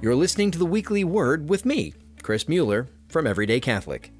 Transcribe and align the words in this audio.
You're 0.00 0.14
listening 0.14 0.52
to 0.52 0.60
the 0.60 0.64
Weekly 0.64 1.02
Word 1.02 1.48
with 1.48 1.64
me, 1.64 1.92
Chris 2.22 2.46
Mueller, 2.46 2.86
from 3.08 3.26
Everyday 3.26 3.58
Catholic. 3.58 4.12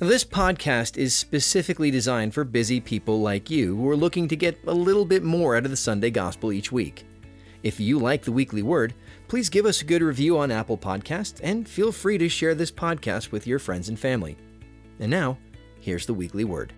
Now, 0.00 0.06
this 0.06 0.22
podcast 0.22 0.96
is 0.96 1.12
specifically 1.12 1.90
designed 1.90 2.32
for 2.32 2.44
busy 2.44 2.80
people 2.80 3.20
like 3.20 3.50
you 3.50 3.74
who 3.74 3.90
are 3.90 3.96
looking 3.96 4.28
to 4.28 4.36
get 4.36 4.60
a 4.64 4.72
little 4.72 5.04
bit 5.04 5.24
more 5.24 5.56
out 5.56 5.64
of 5.64 5.72
the 5.72 5.76
Sunday 5.76 6.12
Gospel 6.12 6.52
each 6.52 6.70
week. 6.70 7.04
If 7.64 7.80
you 7.80 7.98
like 7.98 8.22
the 8.22 8.30
Weekly 8.30 8.62
Word, 8.62 8.94
please 9.26 9.48
give 9.48 9.66
us 9.66 9.82
a 9.82 9.84
good 9.84 10.02
review 10.02 10.38
on 10.38 10.52
Apple 10.52 10.78
Podcasts 10.78 11.40
and 11.42 11.68
feel 11.68 11.90
free 11.90 12.16
to 12.18 12.28
share 12.28 12.54
this 12.54 12.70
podcast 12.70 13.32
with 13.32 13.44
your 13.44 13.58
friends 13.58 13.88
and 13.88 13.98
family. 13.98 14.36
And 15.00 15.10
now, 15.10 15.36
here's 15.80 16.06
the 16.06 16.14
Weekly 16.14 16.44
Word. 16.44 16.72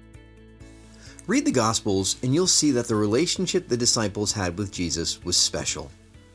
Read 1.26 1.44
the 1.44 1.52
Gospels, 1.52 2.16
and 2.22 2.34
you'll 2.34 2.46
see 2.46 2.70
that 2.70 2.88
the 2.88 2.94
relationship 2.94 3.68
the 3.68 3.76
disciples 3.76 4.32
had 4.32 4.56
with 4.56 4.72
Jesus 4.72 5.22
was 5.24 5.36
special. 5.36 5.90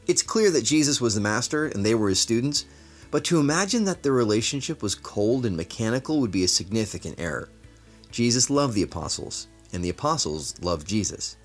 It's 0.07 0.23
clear 0.23 0.51
that 0.51 0.63
Jesus 0.63 0.99
was 0.99 1.15
the 1.15 1.21
master 1.21 1.67
and 1.67 1.85
they 1.85 1.95
were 1.95 2.09
his 2.09 2.19
students, 2.19 2.65
but 3.11 3.23
to 3.25 3.39
imagine 3.39 3.83
that 3.85 4.03
their 4.03 4.13
relationship 4.13 4.81
was 4.81 4.95
cold 4.95 5.45
and 5.45 5.55
mechanical 5.55 6.19
would 6.19 6.31
be 6.31 6.43
a 6.43 6.47
significant 6.47 7.19
error. 7.19 7.49
Jesus 8.09 8.49
loved 8.49 8.73
the 8.73 8.83
apostles, 8.83 9.47
and 9.71 9.83
the 9.83 9.89
apostles 9.89 10.55
loved 10.61 10.87
Jesus. 10.87 11.37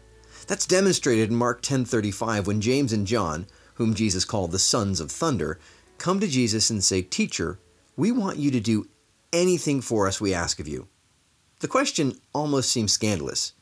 That's 0.47 0.67
demonstrated 0.67 1.29
in 1.29 1.37
Mark 1.37 1.61
10:35 1.63 2.47
when 2.47 2.61
James 2.61 2.93
and 2.93 3.07
John, 3.07 3.47
whom 3.75 3.95
Jesus 3.95 4.25
called 4.25 4.53
the 4.53 4.59
sons 4.59 5.01
of 5.01 5.11
thunder, 5.11 5.59
come 5.99 6.21
to 6.21 6.29
Jesus 6.29 6.71
and 6.71 6.83
say, 6.83 7.03
"Teacher, 7.03 7.59
we 7.97 8.13
want 8.13 8.39
you 8.39 8.51
to 8.51 8.61
do 8.61 8.89
anything 9.33 9.81
for 9.81 10.07
us 10.07 10.21
we 10.21 10.33
ask 10.33 10.61
of 10.61 10.69
you." 10.69 10.89
The 11.61 11.69
question 11.69 12.21
almost 12.33 12.71
seems 12.71 12.93
scandalous. 12.93 13.53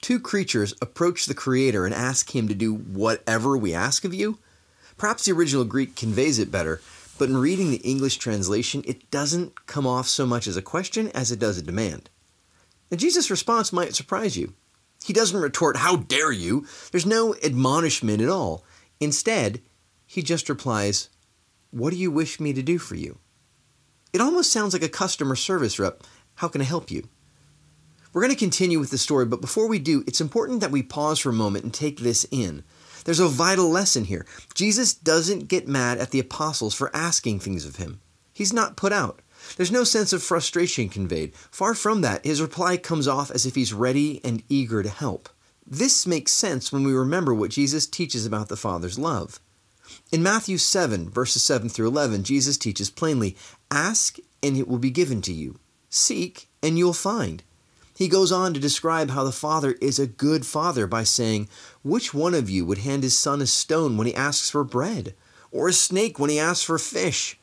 Two 0.00 0.20
creatures 0.20 0.74
approach 0.80 1.26
the 1.26 1.34
Creator 1.34 1.84
and 1.84 1.94
ask 1.94 2.34
Him 2.34 2.48
to 2.48 2.54
do 2.54 2.74
whatever 2.74 3.56
we 3.56 3.74
ask 3.74 4.04
of 4.04 4.14
you? 4.14 4.38
Perhaps 4.96 5.24
the 5.24 5.32
original 5.32 5.64
Greek 5.64 5.96
conveys 5.96 6.38
it 6.38 6.50
better, 6.50 6.80
but 7.18 7.28
in 7.28 7.36
reading 7.36 7.70
the 7.70 7.78
English 7.78 8.16
translation, 8.18 8.82
it 8.86 9.10
doesn't 9.10 9.66
come 9.66 9.86
off 9.86 10.08
so 10.08 10.24
much 10.24 10.46
as 10.46 10.56
a 10.56 10.62
question 10.62 11.08
as 11.08 11.32
it 11.32 11.38
does 11.38 11.58
a 11.58 11.62
demand. 11.62 12.10
Now, 12.90 12.96
Jesus' 12.96 13.30
response 13.30 13.72
might 13.72 13.94
surprise 13.94 14.36
you. 14.36 14.54
He 15.04 15.12
doesn't 15.12 15.40
retort, 15.40 15.78
How 15.78 15.96
dare 15.96 16.32
you? 16.32 16.66
There's 16.90 17.06
no 17.06 17.34
admonishment 17.42 18.20
at 18.20 18.28
all. 18.28 18.64
Instead, 19.00 19.60
he 20.06 20.22
just 20.22 20.48
replies, 20.48 21.08
What 21.70 21.90
do 21.90 21.96
you 21.96 22.10
wish 22.10 22.40
me 22.40 22.52
to 22.52 22.62
do 22.62 22.78
for 22.78 22.94
you? 22.94 23.18
It 24.12 24.20
almost 24.20 24.52
sounds 24.52 24.72
like 24.72 24.82
a 24.82 24.88
customer 24.88 25.36
service 25.36 25.78
rep. 25.78 26.02
How 26.36 26.48
can 26.48 26.60
I 26.60 26.64
help 26.64 26.90
you? 26.90 27.08
We're 28.12 28.22
going 28.22 28.32
to 28.32 28.38
continue 28.38 28.78
with 28.78 28.90
the 28.90 28.98
story, 28.98 29.26
but 29.26 29.40
before 29.40 29.68
we 29.68 29.78
do, 29.78 30.02
it's 30.06 30.20
important 30.20 30.60
that 30.60 30.70
we 30.70 30.82
pause 30.82 31.18
for 31.18 31.28
a 31.28 31.34
moment 31.34 31.64
and 31.64 31.74
take 31.74 32.00
this 32.00 32.26
in. 32.30 32.64
There's 33.04 33.20
a 33.20 33.28
vital 33.28 33.68
lesson 33.68 34.04
here. 34.04 34.26
Jesus 34.54 34.94
doesn't 34.94 35.48
get 35.48 35.68
mad 35.68 35.98
at 35.98 36.10
the 36.10 36.18
apostles 36.18 36.74
for 36.74 36.94
asking 36.94 37.40
things 37.40 37.66
of 37.66 37.76
him. 37.76 38.00
He's 38.32 38.52
not 38.52 38.76
put 38.76 38.92
out. 38.92 39.20
There's 39.56 39.72
no 39.72 39.84
sense 39.84 40.12
of 40.12 40.22
frustration 40.22 40.88
conveyed. 40.88 41.34
Far 41.50 41.74
from 41.74 42.00
that, 42.00 42.24
his 42.24 42.42
reply 42.42 42.76
comes 42.76 43.06
off 43.06 43.30
as 43.30 43.46
if 43.46 43.54
he's 43.54 43.72
ready 43.72 44.20
and 44.24 44.42
eager 44.48 44.82
to 44.82 44.88
help. 44.88 45.28
This 45.66 46.06
makes 46.06 46.32
sense 46.32 46.72
when 46.72 46.84
we 46.84 46.92
remember 46.92 47.34
what 47.34 47.50
Jesus 47.50 47.86
teaches 47.86 48.24
about 48.24 48.48
the 48.48 48.56
Father's 48.56 48.98
love. 48.98 49.38
In 50.10 50.22
Matthew 50.22 50.58
7, 50.58 51.10
verses 51.10 51.42
7 51.42 51.68
through 51.68 51.88
11, 51.88 52.24
Jesus 52.24 52.56
teaches 52.56 52.90
plainly 52.90 53.36
Ask, 53.70 54.18
and 54.42 54.56
it 54.56 54.66
will 54.66 54.78
be 54.78 54.90
given 54.90 55.20
to 55.22 55.32
you. 55.32 55.58
Seek, 55.90 56.48
and 56.62 56.78
you'll 56.78 56.92
find. 56.92 57.42
He 57.98 58.06
goes 58.06 58.30
on 58.30 58.54
to 58.54 58.60
describe 58.60 59.10
how 59.10 59.24
the 59.24 59.32
Father 59.32 59.72
is 59.80 59.98
a 59.98 60.06
good 60.06 60.46
Father 60.46 60.86
by 60.86 61.02
saying, 61.02 61.48
Which 61.82 62.14
one 62.14 62.32
of 62.32 62.48
you 62.48 62.64
would 62.64 62.78
hand 62.78 63.02
his 63.02 63.18
son 63.18 63.42
a 63.42 63.46
stone 63.46 63.96
when 63.96 64.06
he 64.06 64.14
asks 64.14 64.48
for 64.48 64.62
bread, 64.62 65.16
or 65.50 65.66
a 65.66 65.72
snake 65.72 66.16
when 66.16 66.30
he 66.30 66.38
asks 66.38 66.62
for 66.62 66.78
fish? 66.78 67.40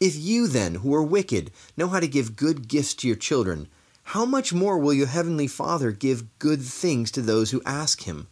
If 0.00 0.14
you 0.14 0.46
then, 0.46 0.74
who 0.74 0.94
are 0.94 1.02
wicked, 1.02 1.50
know 1.74 1.88
how 1.88 2.00
to 2.00 2.06
give 2.06 2.36
good 2.36 2.68
gifts 2.68 2.92
to 2.96 3.06
your 3.06 3.16
children, 3.16 3.66
how 4.08 4.26
much 4.26 4.52
more 4.52 4.76
will 4.76 4.92
your 4.92 5.06
heavenly 5.06 5.46
Father 5.46 5.90
give 5.90 6.38
good 6.38 6.60
things 6.60 7.10
to 7.12 7.22
those 7.22 7.52
who 7.52 7.62
ask 7.64 8.02
him? 8.02 8.26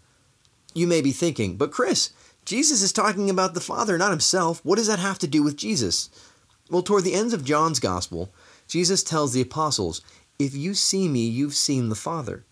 You 0.74 0.86
may 0.86 1.00
be 1.00 1.10
thinking, 1.10 1.56
but 1.56 1.72
Chris, 1.72 2.10
Jesus 2.44 2.82
is 2.82 2.92
talking 2.92 3.30
about 3.30 3.54
the 3.54 3.62
Father, 3.62 3.96
not 3.96 4.10
himself. 4.10 4.62
What 4.62 4.76
does 4.76 4.88
that 4.88 4.98
have 4.98 5.18
to 5.20 5.26
do 5.26 5.42
with 5.42 5.56
Jesus? 5.56 6.10
Well, 6.68 6.82
toward 6.82 7.04
the 7.04 7.14
ends 7.14 7.32
of 7.32 7.46
John's 7.46 7.80
Gospel, 7.80 8.30
Jesus 8.68 9.02
tells 9.02 9.32
the 9.32 9.40
apostles, 9.40 10.02
if 10.42 10.54
you 10.54 10.74
see 10.74 11.08
me, 11.08 11.26
you've 11.26 11.54
seen 11.54 11.88
the 11.88 11.94
Father. 11.94 12.44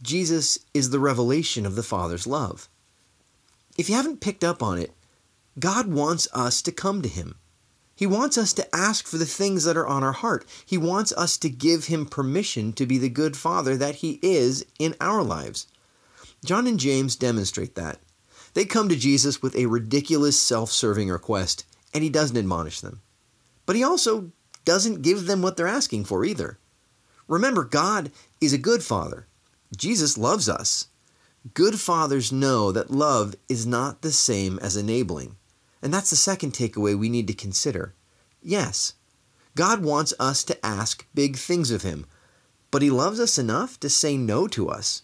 Jesus 0.00 0.58
is 0.72 0.90
the 0.90 1.00
revelation 1.00 1.66
of 1.66 1.74
the 1.74 1.82
Father's 1.82 2.26
love. 2.26 2.68
If 3.76 3.88
you 3.88 3.96
haven't 3.96 4.20
picked 4.20 4.44
up 4.44 4.62
on 4.62 4.78
it, 4.78 4.92
God 5.58 5.88
wants 5.88 6.28
us 6.32 6.62
to 6.62 6.72
come 6.72 7.02
to 7.02 7.08
Him. 7.08 7.34
He 7.96 8.06
wants 8.06 8.38
us 8.38 8.52
to 8.54 8.74
ask 8.74 9.06
for 9.06 9.18
the 9.18 9.26
things 9.26 9.64
that 9.64 9.76
are 9.76 9.86
on 9.86 10.04
our 10.04 10.12
heart. 10.12 10.44
He 10.64 10.78
wants 10.78 11.12
us 11.12 11.36
to 11.38 11.48
give 11.48 11.86
Him 11.86 12.06
permission 12.06 12.72
to 12.74 12.86
be 12.86 12.98
the 12.98 13.08
good 13.08 13.36
Father 13.36 13.76
that 13.76 13.96
He 13.96 14.18
is 14.22 14.64
in 14.78 14.94
our 15.00 15.22
lives. 15.22 15.66
John 16.44 16.66
and 16.66 16.78
James 16.78 17.16
demonstrate 17.16 17.74
that. 17.74 17.98
They 18.54 18.64
come 18.64 18.88
to 18.88 18.96
Jesus 18.96 19.42
with 19.42 19.56
a 19.56 19.66
ridiculous 19.66 20.38
self 20.38 20.70
serving 20.70 21.08
request, 21.08 21.64
and 21.92 22.04
He 22.04 22.10
doesn't 22.10 22.36
admonish 22.36 22.80
them. 22.80 23.00
But 23.66 23.76
He 23.76 23.82
also 23.82 24.30
doesn't 24.64 25.02
give 25.02 25.26
them 25.26 25.42
what 25.42 25.56
they're 25.56 25.66
asking 25.66 26.04
for 26.04 26.24
either. 26.24 26.58
Remember, 27.28 27.64
God 27.64 28.10
is 28.40 28.52
a 28.52 28.58
good 28.58 28.82
father. 28.82 29.26
Jesus 29.76 30.18
loves 30.18 30.48
us. 30.48 30.88
Good 31.52 31.78
fathers 31.78 32.32
know 32.32 32.72
that 32.72 32.90
love 32.90 33.34
is 33.48 33.66
not 33.66 34.02
the 34.02 34.12
same 34.12 34.58
as 34.60 34.76
enabling. 34.76 35.36
And 35.82 35.92
that's 35.92 36.10
the 36.10 36.16
second 36.16 36.52
takeaway 36.52 36.98
we 36.98 37.08
need 37.08 37.26
to 37.28 37.34
consider. 37.34 37.94
Yes, 38.42 38.94
God 39.54 39.82
wants 39.82 40.14
us 40.18 40.42
to 40.44 40.66
ask 40.66 41.06
big 41.14 41.36
things 41.36 41.70
of 41.70 41.82
Him, 41.82 42.06
but 42.70 42.82
He 42.82 42.90
loves 42.90 43.20
us 43.20 43.38
enough 43.38 43.78
to 43.80 43.90
say 43.90 44.16
no 44.16 44.48
to 44.48 44.68
us. 44.68 45.02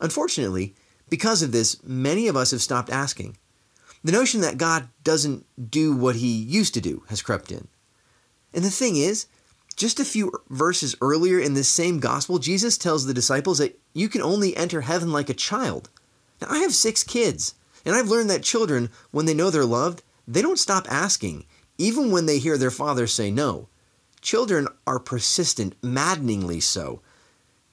Unfortunately, 0.00 0.74
because 1.10 1.42
of 1.42 1.52
this, 1.52 1.82
many 1.82 2.28
of 2.28 2.36
us 2.36 2.50
have 2.50 2.62
stopped 2.62 2.90
asking. 2.90 3.36
The 4.02 4.12
notion 4.12 4.40
that 4.40 4.58
God 4.58 4.88
doesn't 5.04 5.46
do 5.70 5.94
what 5.94 6.16
He 6.16 6.28
used 6.28 6.74
to 6.74 6.80
do 6.80 7.04
has 7.08 7.22
crept 7.22 7.52
in. 7.52 7.68
And 8.54 8.64
the 8.64 8.70
thing 8.70 8.96
is, 8.96 9.26
just 9.78 10.00
a 10.00 10.04
few 10.04 10.32
verses 10.50 10.96
earlier 11.00 11.38
in 11.38 11.54
this 11.54 11.68
same 11.68 12.00
gospel, 12.00 12.38
Jesus 12.38 12.76
tells 12.76 13.06
the 13.06 13.14
disciples 13.14 13.58
that 13.58 13.78
you 13.94 14.08
can 14.08 14.20
only 14.20 14.56
enter 14.56 14.80
heaven 14.80 15.12
like 15.12 15.30
a 15.30 15.34
child. 15.34 15.88
Now, 16.42 16.48
I 16.50 16.58
have 16.58 16.74
six 16.74 17.04
kids, 17.04 17.54
and 17.86 17.94
I've 17.94 18.08
learned 18.08 18.28
that 18.30 18.42
children, 18.42 18.90
when 19.12 19.26
they 19.26 19.34
know 19.34 19.50
they're 19.50 19.64
loved, 19.64 20.02
they 20.26 20.42
don't 20.42 20.58
stop 20.58 20.86
asking, 20.90 21.46
even 21.78 22.10
when 22.10 22.26
they 22.26 22.38
hear 22.38 22.58
their 22.58 22.72
father 22.72 23.06
say 23.06 23.30
no. 23.30 23.68
Children 24.20 24.66
are 24.84 24.98
persistent, 24.98 25.76
maddeningly 25.80 26.60
so. 26.60 27.00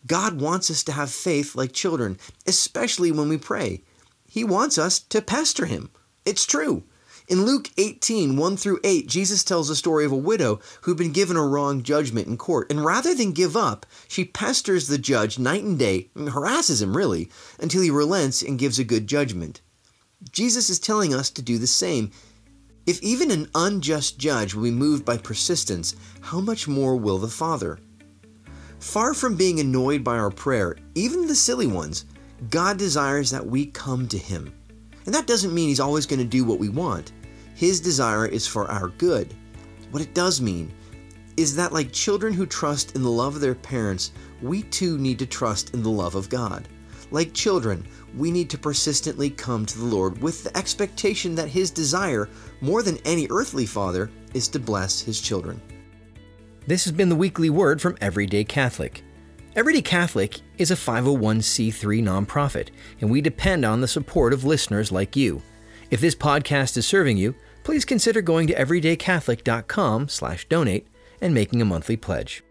God 0.06 0.40
wants 0.40 0.70
us 0.70 0.84
to 0.84 0.92
have 0.92 1.10
faith 1.10 1.56
like 1.56 1.72
children, 1.72 2.20
especially 2.46 3.12
when 3.12 3.30
we 3.30 3.38
pray. 3.40 3.82
He 4.28 4.44
wants 4.44 4.78
us 4.78 5.00
to 5.00 5.24
pester 5.24 5.66
Him. 5.66 5.90
It's 6.24 6.46
true. 6.46 6.84
In 7.28 7.44
Luke 7.44 7.72
18, 7.78 8.38
1 8.38 8.58
through 8.58 8.80
8, 8.84 9.08
Jesus 9.08 9.44
tells 9.44 9.68
the 9.68 9.76
story 9.76 10.06
of 10.06 10.12
a 10.12 10.16
widow 10.16 10.60
who'd 10.82 10.98
been 10.98 11.12
given 11.12 11.36
a 11.36 11.42
wrong 11.42 11.82
judgment 11.82 12.28
in 12.28 12.38
court. 12.38 12.72
And 12.72 12.86
rather 12.86 13.16
than 13.16 13.32
give 13.32 13.58
up, 13.58 13.88
she 14.08 14.26
pesters 14.26 14.88
the 14.88 15.00
judge 15.00 15.40
night 15.40 15.64
and 15.64 15.80
day, 15.80 16.12
and 16.14 16.30
harasses 16.30 16.84
him 16.84 16.96
really, 16.96 17.32
until 17.60 17.82
he 17.82 17.90
relents 17.90 18.44
and 18.44 18.60
gives 18.60 18.78
a 18.78 18.84
good 18.84 19.08
judgment. 19.08 19.62
Jesus 20.32 20.70
is 20.70 20.78
telling 20.78 21.16
us 21.16 21.32
to 21.32 21.42
do 21.42 21.58
the 21.58 21.66
same. 21.66 22.12
If 22.86 23.02
even 23.02 23.32
an 23.32 23.50
unjust 23.56 24.20
judge 24.20 24.54
will 24.54 24.66
be 24.66 24.72
moved 24.72 25.04
by 25.04 25.18
persistence, 25.18 25.96
how 26.22 26.40
much 26.40 26.68
more 26.68 26.96
will 26.96 27.18
the 27.18 27.28
Father? 27.28 27.80
Far 28.80 29.16
from 29.16 29.36
being 29.36 29.60
annoyed 29.60 30.04
by 30.04 30.18
our 30.18 30.30
prayer, 30.30 30.78
even 30.94 31.26
the 31.26 31.34
silly 31.34 31.66
ones, 31.66 32.06
God 32.52 32.78
desires 32.78 33.32
that 33.32 33.48
we 33.48 33.66
come 33.66 34.08
to 34.10 34.18
Him. 34.20 34.54
And 35.06 35.14
that 35.14 35.28
doesn't 35.28 35.54
mean 35.54 35.70
He's 35.70 35.80
always 35.80 36.06
going 36.06 36.20
to 36.20 36.26
do 36.26 36.44
what 36.44 36.60
we 36.60 36.70
want. 36.70 37.12
His 37.54 37.80
desire 37.80 38.26
is 38.26 38.48
for 38.48 38.70
our 38.70 38.90
good. 38.90 39.34
What 39.92 40.04
it 40.04 40.14
does 40.14 40.42
mean 40.42 40.74
is 41.38 41.56
that, 41.56 41.74
like 41.74 41.92
children 41.92 42.34
who 42.34 42.46
trust 42.46 42.96
in 42.96 43.04
the 43.04 43.10
love 43.10 43.36
of 43.36 43.42
their 43.42 43.56
parents, 43.56 44.12
we 44.42 44.64
too 44.64 44.98
need 44.98 45.20
to 45.20 45.26
trust 45.26 45.74
in 45.74 45.84
the 45.84 45.90
love 45.90 46.16
of 46.16 46.30
God. 46.30 46.68
Like 47.12 47.34
children, 47.34 47.86
we 48.18 48.32
need 48.32 48.50
to 48.50 48.58
persistently 48.58 49.30
come 49.30 49.66
to 49.66 49.78
the 49.78 49.86
Lord 49.86 50.22
with 50.22 50.44
the 50.44 50.58
expectation 50.58 51.36
that 51.36 51.48
His 51.48 51.70
desire, 51.70 52.30
more 52.62 52.82
than 52.82 52.98
any 53.06 53.28
earthly 53.30 53.66
father, 53.66 54.10
is 54.34 54.48
to 54.50 54.60
bless 54.60 55.02
His 55.02 55.22
children. 55.22 55.62
This 56.68 56.84
has 56.86 56.94
been 56.94 57.10
the 57.10 57.16
weekly 57.16 57.50
word 57.50 57.80
from 57.80 57.98
Everyday 58.02 58.44
Catholic. 58.44 59.04
Everyday 59.56 59.82
Catholic 59.82 60.42
is 60.58 60.72
a 60.72 60.76
501c3 60.76 62.02
nonprofit, 62.02 62.70
and 63.02 63.10
we 63.10 63.20
depend 63.22 63.66
on 63.66 63.82
the 63.82 63.88
support 63.88 64.34
of 64.34 64.44
listeners 64.44 64.92
like 64.92 65.16
you. 65.16 65.42
If 65.92 66.02
this 66.02 66.16
podcast 66.16 66.76
is 66.78 66.88
serving 66.88 67.18
you, 67.18 67.36
please 67.64 67.86
consider 67.86 68.22
going 68.22 68.48
to 68.48 68.56
everydaycatholic.com/donate 68.56 70.88
and 71.22 71.34
making 71.34 71.62
a 71.62 71.66
monthly 71.66 71.98
pledge. 71.98 72.44